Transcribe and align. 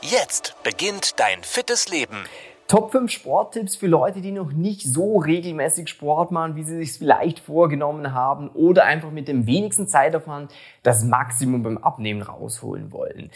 Jetzt 0.00 0.54
beginnt 0.62 1.18
dein 1.18 1.42
fittes 1.42 1.88
Leben. 1.88 2.24
Top 2.68 2.92
5 2.92 3.10
Sporttipps 3.10 3.74
für 3.74 3.88
Leute, 3.88 4.20
die 4.20 4.30
noch 4.30 4.52
nicht 4.52 4.82
so 4.82 5.18
regelmäßig 5.18 5.88
Sport 5.88 6.30
machen, 6.30 6.54
wie 6.54 6.62
sie 6.62 6.76
sich 6.76 6.92
vielleicht 6.92 7.40
vorgenommen 7.40 8.14
haben 8.14 8.48
oder 8.50 8.84
einfach 8.84 9.10
mit 9.10 9.26
dem 9.26 9.46
wenigsten 9.46 9.88
Zeitaufwand 9.88 10.54
das 10.84 11.02
Maximum 11.02 11.64
beim 11.64 11.78
Abnehmen 11.78 12.22
rausholen 12.22 12.92
wollen. 12.92 13.32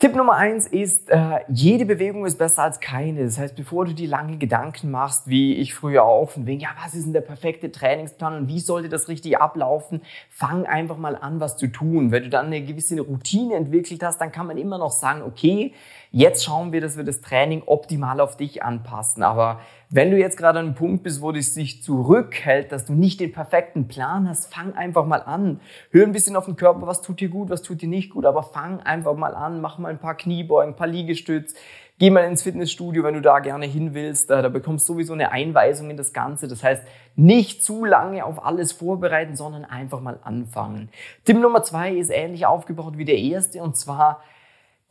Tipp 0.00 0.16
Nummer 0.16 0.34
eins 0.34 0.66
ist, 0.66 1.08
äh, 1.08 1.40
jede 1.48 1.86
Bewegung 1.86 2.26
ist 2.26 2.36
besser 2.36 2.64
als 2.64 2.80
keine. 2.80 3.24
Das 3.24 3.38
heißt, 3.38 3.54
bevor 3.54 3.84
du 3.86 3.94
dir 3.94 4.08
lange 4.08 4.38
Gedanken 4.38 4.90
machst, 4.90 5.28
wie 5.28 5.54
ich 5.54 5.72
früher 5.72 6.02
auch, 6.02 6.30
von 6.30 6.46
wegen, 6.46 6.60
ja, 6.60 6.70
was 6.82 6.94
ist 6.94 7.04
denn 7.06 7.12
der 7.12 7.20
perfekte 7.20 7.70
Trainingsplan 7.70 8.36
und 8.36 8.48
wie 8.48 8.58
sollte 8.58 8.88
das 8.88 9.08
richtig 9.08 9.38
ablaufen, 9.38 10.02
fang 10.30 10.66
einfach 10.66 10.98
mal 10.98 11.14
an, 11.16 11.38
was 11.38 11.56
zu 11.56 11.68
tun. 11.68 12.10
Wenn 12.10 12.24
du 12.24 12.28
dann 12.28 12.46
eine 12.46 12.62
gewisse 12.62 13.00
Routine 13.00 13.54
entwickelt 13.54 14.02
hast, 14.02 14.20
dann 14.20 14.32
kann 14.32 14.48
man 14.48 14.58
immer 14.58 14.78
noch 14.78 14.90
sagen, 14.90 15.22
okay, 15.22 15.72
Jetzt 16.16 16.44
schauen 16.44 16.72
wir, 16.72 16.80
dass 16.80 16.96
wir 16.96 17.02
das 17.02 17.22
Training 17.22 17.64
optimal 17.66 18.20
auf 18.20 18.36
dich 18.36 18.62
anpassen. 18.62 19.24
Aber 19.24 19.58
wenn 19.90 20.12
du 20.12 20.16
jetzt 20.16 20.36
gerade 20.36 20.60
an 20.60 20.66
einem 20.66 20.74
Punkt 20.76 21.02
bist, 21.02 21.20
wo 21.20 21.32
es 21.32 21.54
sich 21.54 21.82
zurückhält, 21.82 22.70
dass 22.70 22.84
du 22.84 22.92
nicht 22.92 23.18
den 23.18 23.32
perfekten 23.32 23.88
Plan 23.88 24.28
hast, 24.28 24.54
fang 24.54 24.76
einfach 24.76 25.06
mal 25.06 25.22
an. 25.22 25.58
Hör 25.90 26.06
ein 26.06 26.12
bisschen 26.12 26.36
auf 26.36 26.44
den 26.44 26.54
Körper, 26.54 26.86
was 26.86 27.02
tut 27.02 27.18
dir 27.18 27.28
gut, 27.28 27.50
was 27.50 27.62
tut 27.62 27.82
dir 27.82 27.88
nicht 27.88 28.10
gut, 28.10 28.26
aber 28.26 28.44
fang 28.44 28.78
einfach 28.78 29.16
mal 29.16 29.34
an, 29.34 29.60
mach 29.60 29.78
mal 29.78 29.88
ein 29.88 29.98
paar 29.98 30.16
Kniebeugen, 30.16 30.74
ein 30.74 30.76
paar 30.76 30.86
Liegestütz, 30.86 31.54
geh 31.98 32.10
mal 32.10 32.22
ins 32.22 32.44
Fitnessstudio, 32.44 33.02
wenn 33.02 33.14
du 33.14 33.20
da 33.20 33.40
gerne 33.40 33.66
hin 33.66 33.92
willst. 33.92 34.30
Da, 34.30 34.40
da 34.40 34.50
bekommst 34.50 34.88
du 34.88 34.92
sowieso 34.92 35.14
eine 35.14 35.32
Einweisung 35.32 35.90
in 35.90 35.96
das 35.96 36.12
Ganze. 36.12 36.46
Das 36.46 36.62
heißt, 36.62 36.84
nicht 37.16 37.64
zu 37.64 37.84
lange 37.84 38.24
auf 38.24 38.46
alles 38.46 38.70
vorbereiten, 38.70 39.34
sondern 39.34 39.64
einfach 39.64 40.00
mal 40.00 40.20
anfangen. 40.22 40.90
Tipp 41.24 41.38
Nummer 41.38 41.64
zwei 41.64 41.92
ist 41.92 42.10
ähnlich 42.10 42.46
aufgebaut 42.46 42.98
wie 42.98 43.04
der 43.04 43.18
erste 43.18 43.60
und 43.64 43.76
zwar 43.76 44.20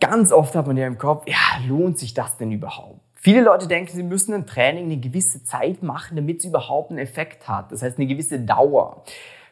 Ganz 0.03 0.33
oft 0.33 0.53
hat 0.53 0.67
man 0.67 0.75
ja 0.75 0.85
im 0.85 0.97
Kopf, 0.97 1.25
ja, 1.27 1.65
lohnt 1.65 1.97
sich 1.97 2.13
das 2.13 2.35
denn 2.35 2.51
überhaupt? 2.51 2.99
Viele 3.13 3.41
Leute 3.41 3.69
denken, 3.69 3.89
sie 3.93 4.03
müssen 4.03 4.33
ein 4.33 4.45
Training 4.45 4.83
eine 4.85 4.97
gewisse 4.97 5.45
Zeit 5.45 5.81
machen, 5.81 6.17
damit 6.17 6.39
es 6.39 6.45
überhaupt 6.45 6.89
einen 6.89 6.99
Effekt 6.99 7.47
hat. 7.47 7.71
Das 7.71 7.81
heißt, 7.81 7.97
eine 7.97 8.05
gewisse 8.05 8.41
Dauer. 8.41 9.05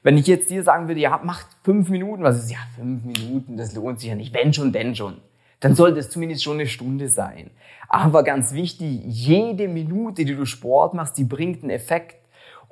Wenn 0.04 0.18
ich 0.18 0.28
jetzt 0.28 0.50
dir 0.50 0.62
sagen 0.62 0.90
würde, 0.90 1.00
ja, 1.00 1.22
macht 1.24 1.48
fünf 1.64 1.88
Minuten, 1.88 2.22
was 2.24 2.38
ist, 2.38 2.52
ja, 2.52 2.58
fünf 2.76 3.06
Minuten, 3.06 3.56
das 3.56 3.74
lohnt 3.76 4.02
sich 4.02 4.10
ja 4.10 4.16
nicht. 4.16 4.34
Wenn 4.34 4.54
schon, 4.54 4.74
denn 4.74 4.94
schon. 4.94 5.22
Dann 5.62 5.74
sollte 5.74 6.00
es 6.00 6.10
zumindest 6.10 6.44
schon 6.44 6.56
eine 6.56 6.68
Stunde 6.68 7.08
sein. 7.08 7.52
Aber 7.88 8.24
ganz 8.24 8.52
wichtig, 8.52 9.00
jede 9.06 9.70
Minute, 9.70 10.26
die 10.26 10.36
du 10.36 10.46
Sport 10.46 10.96
machst, 10.96 11.18
die 11.18 11.24
bringt 11.24 11.64
einen 11.64 11.70
Effekt. 11.70 12.18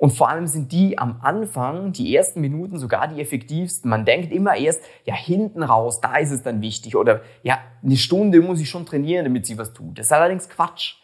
Und 0.00 0.12
vor 0.12 0.30
allem 0.30 0.46
sind 0.46 0.72
die 0.72 0.96
am 0.96 1.20
Anfang, 1.20 1.92
die 1.92 2.16
ersten 2.16 2.40
Minuten 2.40 2.78
sogar 2.78 3.06
die 3.06 3.20
effektivsten. 3.20 3.90
Man 3.90 4.06
denkt 4.06 4.32
immer 4.32 4.56
erst, 4.56 4.82
ja, 5.04 5.14
hinten 5.14 5.62
raus, 5.62 6.00
da 6.00 6.16
ist 6.16 6.30
es 6.30 6.42
dann 6.42 6.62
wichtig. 6.62 6.96
Oder 6.96 7.20
ja, 7.42 7.58
eine 7.84 7.98
Stunde 7.98 8.40
muss 8.40 8.62
ich 8.62 8.70
schon 8.70 8.86
trainieren, 8.86 9.26
damit 9.26 9.44
sie 9.44 9.58
was 9.58 9.74
tut. 9.74 9.98
Das 9.98 10.06
ist 10.06 10.12
allerdings 10.12 10.48
Quatsch. 10.48 10.94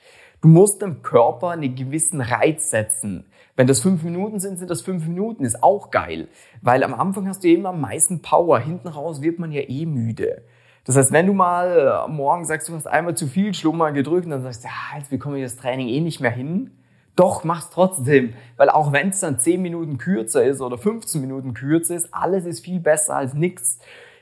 Du 0.40 0.48
musst 0.48 0.80
dem 0.80 1.02
Körper 1.02 1.50
einen 1.50 1.74
gewissen 1.74 2.22
Reiz 2.22 2.70
setzen. 2.70 3.26
Wenn 3.54 3.66
das 3.66 3.80
fünf 3.80 4.02
Minuten 4.02 4.40
sind, 4.40 4.58
sind 4.58 4.70
das 4.70 4.80
fünf 4.80 5.06
Minuten. 5.06 5.44
Ist 5.44 5.62
auch 5.62 5.90
geil. 5.90 6.28
Weil 6.62 6.82
am 6.82 6.94
Anfang 6.94 7.28
hast 7.28 7.44
du 7.44 7.48
immer 7.48 7.68
am 7.68 7.82
meisten 7.82 8.22
Power. 8.22 8.60
Hinten 8.60 8.88
raus 8.88 9.20
wird 9.20 9.38
man 9.38 9.52
ja 9.52 9.60
eh 9.60 9.84
müde. 9.84 10.42
Das 10.86 10.96
heißt, 10.96 11.12
wenn 11.12 11.26
du 11.26 11.34
mal 11.34 12.08
morgen 12.08 12.46
sagst, 12.46 12.70
du 12.70 12.72
hast 12.72 12.86
einmal 12.86 13.14
zu 13.14 13.26
viel 13.26 13.52
Schlummer 13.52 13.92
gedrückt 13.92 14.26
dann 14.30 14.40
sagst 14.40 14.64
du, 14.64 14.68
ja, 14.68 14.98
jetzt 14.98 15.10
bekomme 15.10 15.36
ich 15.36 15.44
das 15.44 15.56
Training 15.56 15.88
eh 15.88 16.00
nicht 16.00 16.20
mehr 16.20 16.30
hin, 16.30 16.70
doch, 17.16 17.44
mach's 17.44 17.70
trotzdem. 17.70 18.34
Weil 18.56 18.70
auch 18.70 18.92
wenn 18.92 19.08
es 19.08 19.20
dann 19.20 19.38
10 19.38 19.60
Minuten 19.60 19.98
kürzer 19.98 20.44
ist 20.44 20.60
oder 20.60 20.78
15 20.78 21.20
Minuten 21.20 21.54
kürzer 21.54 21.96
ist, 21.96 22.08
alles 22.12 22.44
ist 22.44 22.64
viel 22.64 22.78
besser 22.78 23.16
als 23.16 23.34
nichts. 23.34 23.78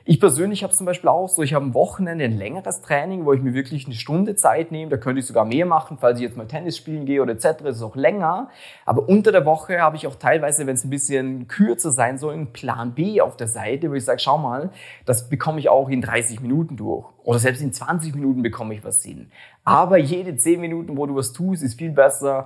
Ich 0.07 0.19
persönlich 0.19 0.63
habe 0.63 0.71
zum 0.71 0.85
Beispiel 0.85 1.09
auch 1.09 1.27
so, 1.27 1.41
ich 1.41 1.55
habe 1.55 1.65
am 1.65 1.73
Wochenende 1.73 2.25
ein 2.25 2.37
längeres 2.37 2.81
Training, 2.81 3.25
wo 3.25 3.33
ich 3.33 3.41
mir 3.41 3.55
wirklich 3.55 3.87
eine 3.87 3.95
Stunde 3.95 4.35
Zeit 4.35 4.71
nehme. 4.71 4.91
Da 4.91 4.97
könnte 4.97 5.19
ich 5.19 5.25
sogar 5.25 5.45
mehr 5.45 5.65
machen, 5.65 5.97
falls 5.99 6.19
ich 6.19 6.23
jetzt 6.23 6.37
mal 6.37 6.45
Tennis 6.45 6.77
spielen 6.77 7.07
gehe 7.07 7.23
oder 7.23 7.31
etc. 7.31 7.61
ist 7.63 7.77
es 7.77 7.81
auch 7.81 7.95
länger. 7.95 8.49
Aber 8.85 9.09
unter 9.09 9.31
der 9.31 9.47
Woche 9.47 9.81
habe 9.81 9.95
ich 9.97 10.05
auch 10.05 10.13
teilweise, 10.13 10.67
wenn 10.67 10.75
es 10.75 10.83
ein 10.83 10.91
bisschen 10.91 11.47
kürzer 11.47 11.89
sein 11.89 12.19
soll, 12.19 12.35
einen 12.35 12.53
Plan 12.53 12.93
B 12.93 13.19
auf 13.19 13.35
der 13.35 13.47
Seite, 13.47 13.89
wo 13.89 13.95
ich 13.95 14.05
sage, 14.05 14.19
schau 14.19 14.37
mal, 14.37 14.69
das 15.05 15.27
bekomme 15.27 15.59
ich 15.59 15.69
auch 15.69 15.89
in 15.89 16.03
30 16.03 16.39
Minuten 16.39 16.77
durch. 16.77 17.07
Oder 17.23 17.39
selbst 17.39 17.63
in 17.63 17.73
20 17.73 18.13
Minuten 18.13 18.43
bekomme 18.43 18.75
ich 18.75 18.83
was 18.83 19.01
hin. 19.01 19.31
Aber 19.63 19.97
jede 19.97 20.37
10 20.37 20.61
Minuten, 20.61 20.95
wo 20.95 21.07
du 21.07 21.15
was 21.15 21.33
tust, 21.33 21.63
ist 21.63 21.79
viel 21.79 21.89
besser, 21.89 22.45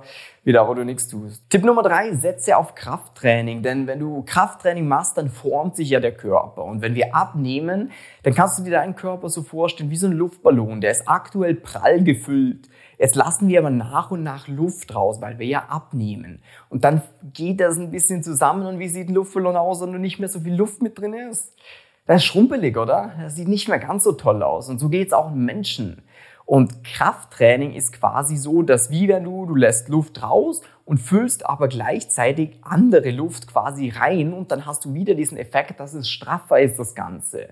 wie 0.50 0.52
da, 0.52 0.66
wo 0.66 0.74
du 0.74 0.84
nichts 0.84 1.06
tust. 1.06 1.48
Tipp 1.48 1.64
Nummer 1.64 1.84
drei, 1.84 2.12
setze 2.12 2.56
auf 2.56 2.74
Krafttraining. 2.74 3.62
Denn 3.62 3.86
wenn 3.86 4.00
du 4.00 4.24
Krafttraining 4.24 4.88
machst, 4.88 5.16
dann 5.16 5.28
formt 5.28 5.76
sich 5.76 5.90
ja 5.90 6.00
der 6.00 6.12
Körper. 6.12 6.64
Und 6.64 6.82
wenn 6.82 6.96
wir 6.96 7.14
abnehmen, 7.14 7.92
dann 8.24 8.34
kannst 8.34 8.58
du 8.58 8.64
dir 8.64 8.72
deinen 8.72 8.96
Körper 8.96 9.28
so 9.28 9.44
vorstellen 9.44 9.90
wie 9.90 9.96
so 9.96 10.08
ein 10.08 10.12
Luftballon. 10.12 10.80
Der 10.80 10.90
ist 10.90 11.06
aktuell 11.06 11.54
prall 11.54 12.02
gefüllt. 12.02 12.68
Jetzt 12.98 13.14
lassen 13.14 13.46
wir 13.46 13.60
aber 13.60 13.70
nach 13.70 14.10
und 14.10 14.24
nach 14.24 14.48
Luft 14.48 14.92
raus, 14.92 15.20
weil 15.20 15.38
wir 15.38 15.46
ja 15.46 15.66
abnehmen. 15.68 16.42
Und 16.68 16.82
dann 16.82 17.02
geht 17.32 17.60
das 17.60 17.78
ein 17.78 17.92
bisschen 17.92 18.24
zusammen. 18.24 18.66
Und 18.66 18.80
wie 18.80 18.88
sieht 18.88 19.08
ein 19.08 19.14
Luftballon 19.14 19.54
aus, 19.54 19.80
wenn 19.80 19.92
du 19.92 19.98
nicht 20.00 20.18
mehr 20.18 20.28
so 20.28 20.40
viel 20.40 20.56
Luft 20.56 20.82
mit 20.82 20.98
drin 20.98 21.14
ist? 21.14 21.54
Das 22.06 22.22
ist 22.22 22.24
schrumpelig, 22.24 22.76
oder? 22.76 23.12
Das 23.22 23.36
sieht 23.36 23.46
nicht 23.46 23.68
mehr 23.68 23.78
ganz 23.78 24.02
so 24.02 24.10
toll 24.10 24.42
aus. 24.42 24.68
Und 24.68 24.80
so 24.80 24.88
geht's 24.88 25.12
auch 25.12 25.30
Menschen. 25.30 26.02
Und 26.50 26.82
Krafttraining 26.82 27.74
ist 27.74 27.92
quasi 27.92 28.36
so, 28.36 28.62
dass 28.62 28.90
wie 28.90 29.06
wenn 29.06 29.22
du, 29.22 29.46
du 29.46 29.54
lässt 29.54 29.88
Luft 29.88 30.20
raus 30.20 30.62
und 30.84 30.98
füllst 30.98 31.46
aber 31.46 31.68
gleichzeitig 31.68 32.58
andere 32.62 33.12
Luft 33.12 33.46
quasi 33.46 33.90
rein 33.90 34.32
und 34.32 34.50
dann 34.50 34.66
hast 34.66 34.84
du 34.84 34.92
wieder 34.92 35.14
diesen 35.14 35.38
Effekt, 35.38 35.78
dass 35.78 35.94
es 35.94 36.10
straffer 36.10 36.58
ist, 36.58 36.76
das 36.76 36.96
Ganze. 36.96 37.50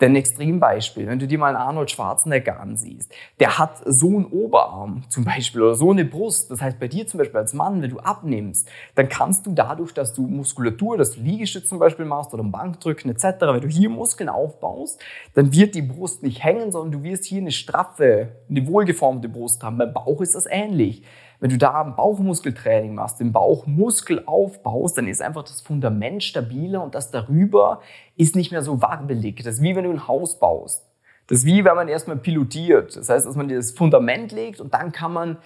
Denn 0.00 0.16
Extrembeispiel, 0.16 1.06
wenn 1.06 1.18
du 1.18 1.28
dir 1.28 1.38
mal 1.38 1.54
Arnold 1.54 1.90
Schwarzenegger 1.90 2.58
ansiehst, 2.58 3.12
der 3.38 3.58
hat 3.58 3.82
so 3.84 4.08
einen 4.08 4.26
Oberarm 4.26 5.04
zum 5.08 5.24
Beispiel 5.24 5.62
oder 5.62 5.74
so 5.74 5.90
eine 5.90 6.04
Brust. 6.04 6.50
Das 6.50 6.60
heißt, 6.60 6.80
bei 6.80 6.88
dir 6.88 7.06
zum 7.06 7.18
Beispiel 7.18 7.38
als 7.38 7.54
Mann, 7.54 7.82
wenn 7.82 7.90
du 7.90 8.00
abnimmst, 8.00 8.68
dann 8.94 9.08
kannst 9.08 9.46
du 9.46 9.52
dadurch, 9.52 9.94
dass 9.94 10.12
du 10.12 10.26
Muskulatur, 10.26 10.98
dass 10.98 11.12
du 11.12 11.20
Liegestütz 11.20 11.68
zum 11.68 11.78
Beispiel 11.78 12.04
machst 12.04 12.34
oder 12.34 12.42
Bankdrücken 12.42 13.10
etc., 13.10 13.40
wenn 13.40 13.60
du 13.60 13.68
hier 13.68 13.90
Muskeln 13.90 14.28
aufbaust, 14.28 15.00
dann 15.34 15.52
wird 15.52 15.74
die 15.74 15.82
Brust 15.82 16.22
nicht 16.22 16.42
hängen, 16.42 16.72
sondern 16.72 17.00
du 17.00 17.02
wirst 17.04 17.24
hier 17.24 17.40
eine 17.40 17.52
straffe, 17.52 18.28
eine 18.48 18.66
wohlgeformte 18.66 19.28
Brust 19.28 19.62
haben. 19.62 19.78
Beim 19.78 19.92
Bauch 19.92 20.20
ist 20.20 20.34
das 20.34 20.46
ähnlich. 20.46 21.02
Wenn 21.42 21.50
du 21.50 21.58
da 21.58 21.82
Bauchmuskeltraining 21.82 22.94
machst, 22.94 23.18
den 23.18 23.32
Bauchmuskel 23.32 24.22
aufbaust, 24.26 24.96
dann 24.96 25.08
ist 25.08 25.20
einfach 25.20 25.42
das 25.42 25.60
Fundament 25.60 26.22
stabiler 26.22 26.84
und 26.84 26.94
das 26.94 27.10
darüber 27.10 27.80
ist 28.14 28.36
nicht 28.36 28.52
mehr 28.52 28.62
so 28.62 28.80
wabbelig. 28.80 29.42
Das 29.42 29.56
ist 29.56 29.62
wie 29.62 29.74
wenn 29.74 29.82
du 29.82 29.90
ein 29.90 30.06
Haus 30.06 30.38
baust. 30.38 30.86
Das 31.26 31.38
ist 31.38 31.44
wie 31.44 31.64
wenn 31.64 31.74
man 31.74 31.88
erstmal 31.88 32.16
pilotiert. 32.16 32.96
Das 32.96 33.08
heißt, 33.08 33.26
dass 33.26 33.34
man 33.34 33.48
das 33.48 33.72
Fundament 33.72 34.30
legt 34.30 34.60
und 34.60 34.72
dann 34.72 34.92
kann 34.92 35.12
man 35.12 35.36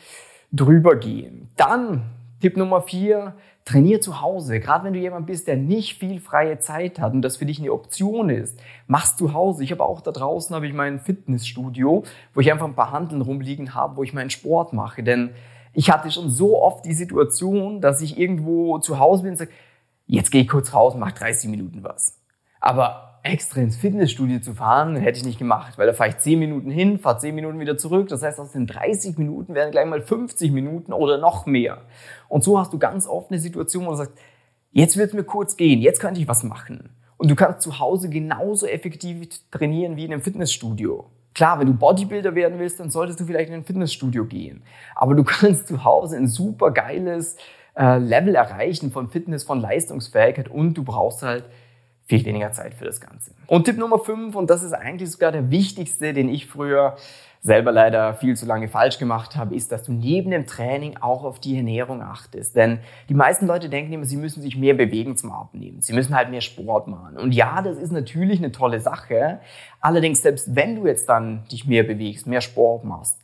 drüber 0.53 0.97
gehen. 0.97 1.49
Dann 1.57 2.03
Tipp 2.43 2.59
Nummer 2.59 2.83
vier, 2.83 3.35
trainier 3.65 4.03
zu 4.03 4.21
Hause. 4.21 4.61
Gerade 4.61 4.85
wenn 4.85 4.93
du 4.93 4.99
jemand 4.99 5.25
bist, 5.25 5.49
der 5.49 5.57
nicht 5.57 5.99
viel 5.99 6.21
freie 6.21 6.59
Zeit 6.59 7.01
hat 7.01 7.15
und 7.15 7.23
das 7.23 7.39
für 7.39 7.47
dich 7.47 7.59
eine 7.59 7.73
Option 7.73 8.29
ist, 8.29 8.61
machst 8.87 9.17
zu 9.17 9.33
Hause. 9.33 9.65
Ich 9.65 9.73
habe 9.73 9.83
auch 9.83 10.03
da 10.03 10.11
draußen 10.11 10.55
habe 10.55 10.67
ich 10.67 10.75
mein 10.75 11.01
Fitnessstudio, 11.01 12.03
wo 12.35 12.41
ich 12.41 12.53
einfach 12.53 12.67
ein 12.67 12.75
paar 12.75 12.93
Handeln 12.93 13.23
rumliegen 13.23 13.75
habe, 13.75 13.97
wo 13.97 14.03
ich 14.03 14.13
meinen 14.13 14.29
Sport 14.29 14.75
mache. 14.75 15.03
Denn 15.03 15.31
ich 15.77 15.91
hatte 15.91 16.11
schon 16.11 16.31
so 16.31 16.63
oft 16.63 16.87
die 16.87 16.95
Situation, 16.95 17.83
dass 17.83 18.01
ich 18.01 18.19
irgendwo 18.19 18.79
zu 18.79 18.99
Hause 18.99 19.25
bin 19.25 19.33
und 19.33 19.37
sage, 19.37 19.51
jetzt 20.07 20.31
gehe 20.31 20.41
ich 20.41 20.49
kurz 20.49 20.73
raus 20.73 20.95
und 20.95 21.01
mache 21.01 21.15
30 21.15 21.51
Minuten 21.51 21.85
was. 21.85 22.19
Aber 22.61 23.21
extra 23.23 23.61
ins 23.61 23.77
Fitnessstudio 23.77 24.41
zu 24.41 24.55
fahren, 24.55 24.97
hätte 24.97 25.19
ich 25.19 25.27
nicht 25.27 25.39
gemacht, 25.39 25.77
weil 25.77 25.87
da 25.87 25.93
fahre 25.93 26.09
ich 26.09 26.19
10 26.19 26.39
Minuten 26.39 26.71
hin, 26.71 26.99
fahre 26.99 27.19
10 27.19 27.35
Minuten 27.35 27.61
wieder 27.61 27.77
zurück. 27.77 28.09
Das 28.09 28.23
heißt, 28.23 28.41
aus 28.41 28.53
den 28.53 28.67
30 28.67 29.19
Minuten 29.19 29.55
werden 29.55 29.71
gleich 29.71 29.85
mal 29.85 30.01
50 30.01 30.51
Minuten 30.51 30.95
oder 30.95 31.19
noch 31.19 31.45
mehr. 31.45 31.83
Und 32.29 32.43
so 32.43 32.59
hast 32.59 32.73
du 32.73 32.79
ganz 32.79 33.07
oft 33.07 33.31
eine 33.31 33.39
Situation, 33.39 33.85
wo 33.85 33.91
du 33.91 33.97
sagst, 33.97 34.15
jetzt 34.73 34.97
wird 34.97 35.09
es 35.09 35.15
mir 35.15 35.25
kurz 35.25 35.59
gehen, 35.59 35.83
jetzt 35.83 36.01
könnte 36.01 36.23
ich 36.23 36.27
was 36.27 36.43
machen. 36.43 36.89
Und 37.19 37.31
du 37.31 37.35
kannst 37.35 37.61
zu 37.61 37.79
Hause 37.79 38.09
genauso 38.09 38.67
effektiv 38.67 39.29
trainieren 39.51 39.97
wie 39.97 40.07
in 40.07 40.13
einem 40.15 40.23
Fitnessstudio. 40.23 41.05
Klar, 41.37 41.61
wenn 41.61 41.67
du 41.67 41.75
Bodybuilder 41.75 42.35
werden 42.35 42.59
willst, 42.59 42.81
dann 42.81 42.89
solltest 42.89 43.21
du 43.21 43.27
vielleicht 43.27 43.51
in 43.51 43.57
ein 43.57 43.65
Fitnessstudio 43.65 44.25
gehen. 44.25 44.63
Aber 44.95 45.15
du 45.15 45.23
kannst 45.25 45.69
zu 45.69 45.85
Hause 45.85 46.17
ein 46.17 46.29
super 46.29 46.71
geiles 46.71 47.37
äh, 47.77 47.99
Level 47.99 48.35
erreichen 48.35 48.91
von 48.91 49.11
Fitness, 49.11 49.45
von 49.45 49.61
Leistungsfähigkeit 49.61 50.49
und 50.49 50.73
du 50.73 50.83
brauchst 50.83 51.23
halt 51.23 51.45
viel 52.07 52.25
weniger 52.25 52.53
Zeit 52.53 52.75
für 52.75 52.85
das 52.85 53.01
Ganze. 53.01 53.33
Und 53.47 53.65
Tipp 53.65 53.79
Nummer 53.79 53.99
5, 53.99 54.35
und 54.37 54.49
das 54.49 54.63
ist 54.63 54.73
eigentlich 54.73 55.11
sogar 55.11 55.33
der 55.33 55.51
wichtigste, 55.51 56.13
den 56.13 56.29
ich 56.29 56.47
früher 56.47 56.97
selber 57.43 57.73
leider 57.73 58.15
viel 58.15 58.37
zu 58.37 58.47
lange 58.47 58.69
falsch 58.69 58.99
gemacht 58.99 59.37
habe, 59.37 59.55
ist, 59.55 59.71
dass 59.73 59.85
du 59.85 59.93
neben 59.93 60.31
dem 60.31 60.47
Training 60.47 60.97
auch 61.01 61.25
auf 61.25 61.39
die 61.39 61.57
Ernährung 61.57 62.03
achtest. 62.03 62.57
Denn 62.57 62.81
die 63.09 63.15
meisten 63.15 63.47
Leute 63.47 63.69
denken 63.69 63.93
immer, 63.93 64.05
sie 64.05 64.17
müssen 64.17 64.43
sich 64.43 64.57
mehr 64.57 64.75
bewegen 64.75 65.17
zum 65.17 65.33
Abnehmen. 65.33 65.81
Sie 65.81 65.93
müssen 65.93 66.15
halt 66.15 66.31
mehr 66.31 66.41
Sport 66.41 66.89
machen. 66.89 67.17
Und 67.17 67.33
ja, 67.33 67.63
das 67.63 67.79
ist 67.79 67.93
natürlich 67.93 68.39
eine 68.39 68.53
tolle 68.53 68.81
Sache. 68.81 69.41
Allerdings, 69.81 70.23
selbst 70.23 70.55
wenn 70.55 70.77
du 70.77 70.87
jetzt 70.87 71.09
dann 71.09 71.45
dich 71.51 71.67
mehr 71.67 71.85
bewegst, 71.85 72.27
mehr 72.27 72.41
Sport 72.41 72.85
machst, 72.85 73.19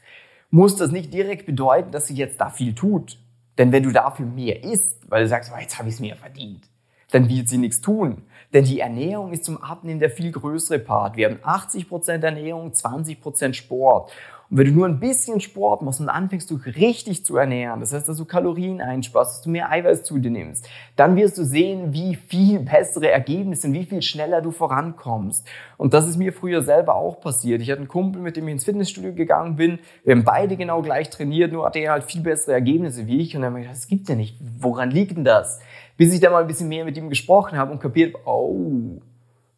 muss 0.50 0.76
das 0.76 0.93
nicht 0.93 1.12
direkt 1.12 1.46
bedeuten, 1.46 1.90
dass 1.90 2.08
sich 2.08 2.17
jetzt 2.17 2.40
da 2.40 2.50
viel 2.50 2.75
tut. 2.75 3.19
Denn 3.58 3.73
wenn 3.73 3.82
du 3.82 3.90
dafür 3.90 4.26
mehr 4.26 4.64
isst, 4.64 4.99
weil 5.11 5.23
du 5.23 5.28
sagst, 5.28 5.52
oh, 5.55 5.61
jetzt 5.61 5.78
habe 5.78 5.88
ich 5.88 5.94
es 5.94 6.00
mir 6.00 6.17
verdient, 6.17 6.69
dann 7.12 7.29
wird 7.29 7.49
sie 7.49 7.59
nichts 7.59 7.81
tun. 7.81 8.23
Denn 8.53 8.64
die 8.64 8.81
Ernährung 8.81 9.32
ist 9.32 9.44
zum 9.44 9.62
Abnehmen 9.62 10.00
der 10.00 10.11
viel 10.11 10.31
größere 10.31 10.79
Part. 10.79 11.17
Wir 11.17 11.31
haben 11.31 11.38
80% 11.38 12.23
Ernährung, 12.23 12.73
20% 12.73 13.55
Sport. 13.55 14.12
Und 14.53 14.59
wenn 14.59 14.67
du 14.67 14.73
nur 14.73 14.87
ein 14.87 15.00
bisschen 15.00 15.41
Sport 15.41 15.81
machst 15.81 16.00
und 16.00 16.11
anfängst, 16.11 16.50
du 16.50 16.56
richtig 16.56 17.25
zu 17.25 17.38
ernähren, 17.38 17.81
das 17.81 17.94
heißt, 17.94 18.06
dass 18.06 18.19
du 18.19 18.26
Kalorien 18.26 18.82
einsparst, 18.82 19.37
dass 19.37 19.41
du 19.41 19.49
mehr 19.49 19.70
Eiweiß 19.70 20.05
zu 20.05 20.19
dir 20.19 20.31
nimmst, 20.31 20.69
dann 20.94 21.17
wirst 21.17 21.38
du 21.38 21.44
sehen, 21.44 21.94
wie 21.94 22.17
viel 22.17 22.59
bessere 22.61 23.11
Ergebnisse 23.11 23.69
und 23.69 23.73
wie 23.73 23.87
viel 23.87 24.03
schneller 24.03 24.43
du 24.43 24.50
vorankommst. 24.50 25.49
Und 25.79 25.94
das 25.94 26.06
ist 26.06 26.19
mir 26.19 26.35
früher 26.35 26.61
selber 26.61 26.97
auch 26.97 27.19
passiert. 27.19 27.62
Ich 27.62 27.70
hatte 27.70 27.79
einen 27.79 27.88
Kumpel, 27.88 28.20
mit 28.20 28.37
dem 28.37 28.47
ich 28.47 28.53
ins 28.53 28.64
Fitnessstudio 28.64 29.14
gegangen 29.14 29.56
bin. 29.56 29.79
Wir 30.05 30.14
haben 30.14 30.25
beide 30.25 30.59
genau 30.59 30.82
gleich 30.82 31.09
trainiert, 31.09 31.50
nur 31.50 31.64
hatte 31.64 31.79
er 31.79 31.93
halt 31.93 32.05
viel 32.05 32.20
bessere 32.20 32.53
Ergebnisse 32.53 33.06
wie 33.06 33.23
ich. 33.23 33.35
Und 33.35 33.41
dann 33.41 33.53
habe 33.53 33.61
ich 33.61 33.69
gedacht, 33.69 33.81
das 33.81 33.88
gibt's 33.88 34.11
ja 34.11 34.17
nicht. 34.17 34.37
Woran 34.59 34.91
liegt 34.91 35.17
denn 35.17 35.25
das? 35.25 35.61
Bis 36.02 36.12
ich 36.12 36.19
dann 36.19 36.32
mal 36.32 36.40
ein 36.40 36.49
bisschen 36.49 36.69
mehr 36.69 36.84
mit 36.84 36.96
ihm 36.96 37.08
gesprochen 37.08 37.56
habe 37.56 37.70
und 37.70 37.78
kapiert, 37.78 38.16
oh, 38.25 39.00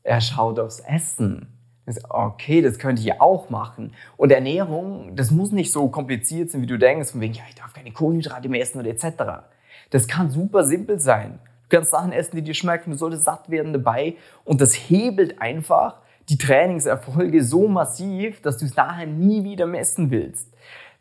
er 0.02 0.20
schaut 0.20 0.60
aufs 0.60 0.80
Essen. 0.80 1.48
Okay, 2.10 2.60
das 2.60 2.78
könnte 2.78 3.00
ich 3.00 3.18
auch 3.18 3.48
machen. 3.48 3.94
Und 4.18 4.30
Ernährung, 4.30 5.16
das 5.16 5.30
muss 5.30 5.52
nicht 5.52 5.72
so 5.72 5.88
kompliziert 5.88 6.50
sein, 6.50 6.60
wie 6.60 6.66
du 6.66 6.78
denkst, 6.78 7.12
von 7.12 7.22
wegen, 7.22 7.32
ja, 7.32 7.44
ich 7.48 7.54
darf 7.54 7.72
keine 7.72 7.92
Kohlenhydrate 7.92 8.50
mehr 8.50 8.60
essen 8.60 8.78
oder 8.78 8.90
etc. 8.90 9.46
Das 9.88 10.06
kann 10.06 10.28
super 10.28 10.64
simpel 10.64 11.00
sein. 11.00 11.38
Du 11.70 11.78
kannst 11.78 11.92
Sachen 11.92 12.12
essen, 12.12 12.36
die 12.36 12.42
dir 12.42 12.52
schmecken, 12.52 12.90
du 12.90 12.98
solltest 12.98 13.24
satt 13.24 13.48
werden 13.48 13.72
dabei. 13.72 14.16
Und 14.44 14.60
das 14.60 14.74
hebelt 14.74 15.40
einfach 15.40 15.96
die 16.28 16.36
Trainingserfolge 16.36 17.42
so 17.42 17.68
massiv, 17.68 18.42
dass 18.42 18.58
du 18.58 18.66
es 18.66 18.76
nachher 18.76 19.06
nie 19.06 19.44
wieder 19.44 19.64
messen 19.64 20.10
willst. 20.10 20.52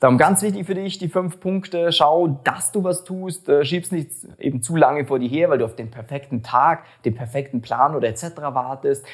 Darum 0.04 0.18
ganz 0.18 0.42
wichtig 0.42 0.66
für 0.66 0.76
dich, 0.76 0.98
die 0.98 1.08
fünf 1.08 1.40
Punkte. 1.40 1.94
Schau, 1.94 2.28
dass 2.44 2.74
du 2.74 2.84
was 2.84 3.06
tust. 3.06 3.48
Äh, 3.48 3.64
schieb's 3.64 3.90
nicht 3.90 4.10
eben 4.38 4.62
zu 4.62 4.76
lange 4.76 5.06
vor 5.06 5.18
dir 5.18 5.30
her, 5.30 5.50
weil 5.50 5.60
du 5.60 5.64
auf 5.64 5.78
den 5.78 5.92
perfekten 5.92 6.44
Tag, 6.44 6.84
den 7.06 7.16
perfekten 7.16 7.62
Plan 7.62 7.96
oder 7.96 8.10
etc. 8.10 8.36
wartest. 8.36 9.06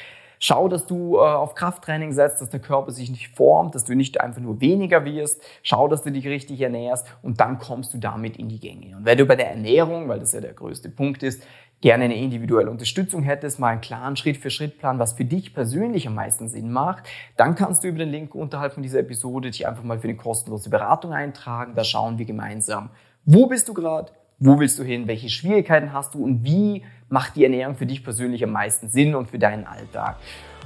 Schau, 0.42 0.68
dass 0.68 0.86
du 0.86 1.16
äh, 1.16 1.20
auf 1.20 1.54
Krafttraining 1.54 2.12
setzt, 2.12 2.40
dass 2.40 2.48
der 2.48 2.60
Körper 2.60 2.92
sich 2.92 3.10
nicht 3.10 3.28
formt, 3.36 3.74
dass 3.74 3.84
du 3.84 3.94
nicht 3.94 4.22
einfach 4.22 4.40
nur 4.40 4.62
weniger 4.62 5.04
wirst. 5.04 5.42
Schau, 5.62 5.86
dass 5.86 6.02
du 6.02 6.10
dich 6.10 6.26
richtig 6.26 6.62
ernährst 6.62 7.06
und 7.22 7.40
dann 7.40 7.58
kommst 7.58 7.92
du 7.92 7.98
damit 7.98 8.38
in 8.38 8.48
die 8.48 8.58
Gänge. 8.58 8.96
Und 8.96 9.04
wenn 9.04 9.18
du 9.18 9.26
bei 9.26 9.36
der 9.36 9.50
Ernährung, 9.50 10.08
weil 10.08 10.18
das 10.18 10.32
ja 10.32 10.40
der 10.40 10.54
größte 10.54 10.88
Punkt 10.88 11.22
ist, 11.22 11.42
gerne 11.82 12.04
eine 12.04 12.16
individuelle 12.16 12.70
Unterstützung 12.70 13.22
hättest, 13.22 13.58
mal 13.58 13.68
einen 13.68 13.82
klaren 13.82 14.16
Schritt-für-Schritt-Plan, 14.16 14.98
was 14.98 15.12
für 15.12 15.26
dich 15.26 15.52
persönlich 15.52 16.06
am 16.06 16.14
meisten 16.14 16.48
Sinn 16.48 16.72
macht, 16.72 17.04
dann 17.36 17.54
kannst 17.54 17.84
du 17.84 17.88
über 17.88 17.98
den 17.98 18.08
Link 18.08 18.34
unterhalb 18.34 18.72
von 18.72 18.82
dieser 18.82 19.00
Episode 19.00 19.50
dich 19.50 19.66
einfach 19.66 19.84
mal 19.84 19.98
für 19.98 20.08
eine 20.08 20.16
kostenlose 20.16 20.70
Beratung 20.70 21.12
eintragen. 21.12 21.74
Da 21.74 21.84
schauen 21.84 22.16
wir 22.16 22.24
gemeinsam, 22.24 22.88
wo 23.26 23.46
bist 23.46 23.68
du 23.68 23.74
gerade, 23.74 24.12
wo 24.40 24.58
willst 24.58 24.78
du 24.78 24.82
hin, 24.82 25.06
welche 25.06 25.28
Schwierigkeiten 25.28 25.92
hast 25.92 26.14
du 26.14 26.24
und 26.24 26.44
wie 26.44 26.82
macht 27.08 27.36
die 27.36 27.44
Ernährung 27.44 27.76
für 27.76 27.86
dich 27.86 28.02
persönlich 28.02 28.42
am 28.42 28.52
meisten 28.52 28.88
Sinn 28.88 29.14
und 29.14 29.28
für 29.28 29.38
deinen 29.38 29.66
Alltag. 29.66 30.16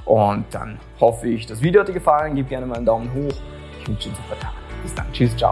Und 0.05 0.45
dann 0.51 0.79
hoffe 0.99 1.27
ich, 1.27 1.45
das 1.45 1.61
Video 1.61 1.81
hat 1.81 1.87
dir 1.87 1.93
gefallen. 1.93 2.35
Gib 2.35 2.49
gerne 2.49 2.65
mal 2.65 2.77
einen 2.77 2.85
Daumen 2.85 3.11
hoch. 3.13 3.35
Ich 3.79 3.87
wünsche 3.87 4.09
dir 4.09 4.15
einen 4.15 4.23
super 4.23 4.39
Tag. 4.39 4.53
Bis 4.81 4.93
dann. 4.93 5.11
Tschüss, 5.11 5.35
ciao. 5.35 5.51